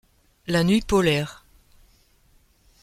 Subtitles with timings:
[0.47, 1.45] La nuit polaire—